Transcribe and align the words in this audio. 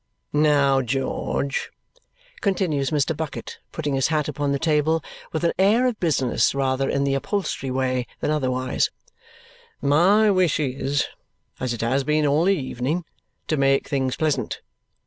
"Now, 0.33 0.81
George," 0.81 1.69
continues 2.41 2.89
Mr. 2.89 3.15
Bucket, 3.15 3.59
putting 3.71 3.93
his 3.93 4.07
hat 4.07 4.27
upon 4.27 4.51
the 4.51 4.57
table 4.57 5.03
with 5.31 5.43
an 5.43 5.53
air 5.59 5.85
of 5.85 5.99
business 5.99 6.55
rather 6.55 6.89
in 6.89 7.03
the 7.03 7.13
upholstery 7.13 7.69
way 7.69 8.07
than 8.19 8.31
otherwise, 8.31 8.89
"my 9.79 10.31
wish 10.31 10.59
is, 10.59 11.05
as 11.59 11.71
it 11.71 11.81
has 11.81 12.03
been 12.03 12.25
all 12.25 12.45
the 12.45 12.57
evening, 12.57 13.05
to 13.47 13.57
make 13.57 13.87
things 13.87 14.15
pleasant. 14.15 14.61